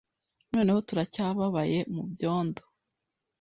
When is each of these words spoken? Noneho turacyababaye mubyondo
Noneho 0.53 0.79
turacyababaye 0.87 1.77
mubyondo 1.93 2.61